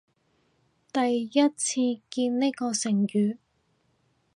[0.91, 3.37] 第一次見呢個成語